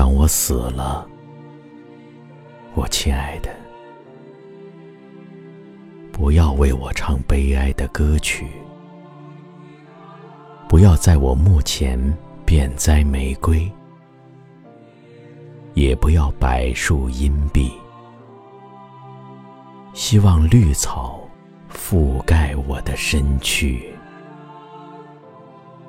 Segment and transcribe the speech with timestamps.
[0.00, 1.06] 当我死了，
[2.72, 3.54] 我亲爱的，
[6.10, 8.46] 不要为我唱悲哀的歌曲，
[10.66, 12.00] 不要在我墓前
[12.46, 13.70] 遍栽玫瑰，
[15.74, 17.70] 也不要摆树荫蔽。
[19.92, 21.20] 希望绿草
[21.70, 23.92] 覆盖我的身躯，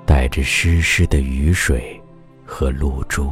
[0.06, 1.98] 带着湿湿的雨水
[2.46, 3.32] 和露珠。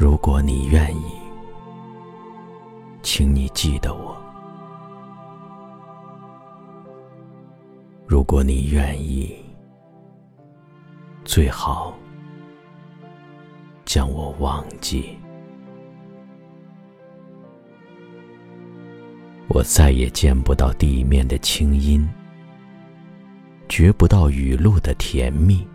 [0.00, 1.12] 如果你愿意，
[3.02, 4.16] 请你记得我；
[8.06, 9.36] 如果你愿意，
[11.22, 11.94] 最好
[13.84, 15.18] 将我忘记。
[19.48, 22.08] 我再也见不到地面的清音，
[23.68, 25.68] 觉不到雨露的甜蜜。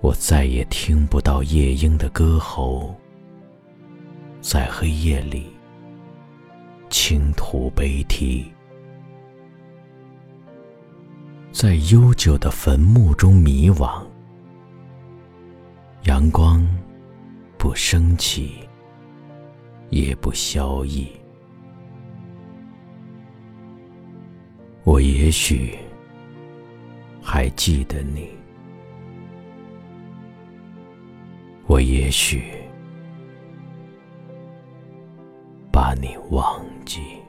[0.00, 2.94] 我再也听不到夜莺的歌喉，
[4.40, 5.46] 在黑夜里
[6.88, 8.46] 倾吐悲啼，
[11.50, 14.00] 在悠久的坟墓中迷惘。
[16.04, 16.64] 阳光
[17.58, 18.54] 不升起，
[19.90, 21.04] 也不消翳。
[24.84, 25.76] 我也许
[27.20, 28.28] 还记得你。
[31.76, 32.42] 我也许
[35.70, 37.25] 把你忘记。